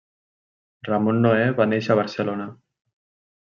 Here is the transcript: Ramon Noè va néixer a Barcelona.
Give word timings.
Ramon 0.87 1.19
Noè 1.27 1.45
va 1.61 1.69
néixer 1.75 1.93
a 1.97 2.01
Barcelona. 2.01 2.51